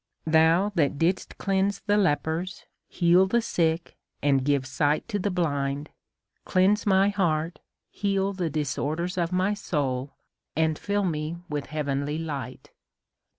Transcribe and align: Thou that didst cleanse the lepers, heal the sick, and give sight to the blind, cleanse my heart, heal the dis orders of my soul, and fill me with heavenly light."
Thou 0.25 0.71
that 0.73 0.97
didst 0.97 1.37
cleanse 1.37 1.81
the 1.81 1.95
lepers, 1.95 2.65
heal 2.87 3.27
the 3.27 3.39
sick, 3.39 3.95
and 4.23 4.43
give 4.43 4.65
sight 4.65 5.07
to 5.09 5.19
the 5.19 5.29
blind, 5.29 5.91
cleanse 6.43 6.87
my 6.87 7.09
heart, 7.09 7.59
heal 7.91 8.33
the 8.33 8.49
dis 8.49 8.79
orders 8.79 9.15
of 9.15 9.31
my 9.31 9.53
soul, 9.53 10.15
and 10.55 10.79
fill 10.79 11.05
me 11.05 11.37
with 11.49 11.67
heavenly 11.67 12.17
light." 12.17 12.71